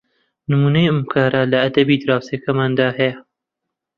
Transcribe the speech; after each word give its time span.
نمونەی 0.49 0.87
ئەم 0.89 0.99
کارە 1.11 1.41
لە 1.51 1.57
ئەدەبی 1.63 2.01
دراوسێکانماندا 2.03 2.87
هەیە 2.99 3.15